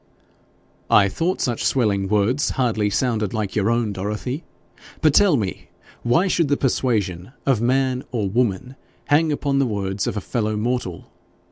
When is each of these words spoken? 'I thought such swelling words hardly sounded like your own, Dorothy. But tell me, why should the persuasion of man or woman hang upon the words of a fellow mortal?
'I 0.89 1.09
thought 1.09 1.41
such 1.41 1.63
swelling 1.63 2.07
words 2.07 2.49
hardly 2.57 2.89
sounded 2.89 3.35
like 3.35 3.55
your 3.55 3.69
own, 3.69 3.93
Dorothy. 3.93 4.43
But 4.99 5.13
tell 5.13 5.37
me, 5.37 5.69
why 6.01 6.27
should 6.27 6.47
the 6.47 6.57
persuasion 6.57 7.33
of 7.45 7.61
man 7.61 8.03
or 8.09 8.27
woman 8.27 8.77
hang 9.09 9.31
upon 9.31 9.59
the 9.59 9.67
words 9.67 10.07
of 10.07 10.17
a 10.17 10.19
fellow 10.21 10.57
mortal? 10.57 11.11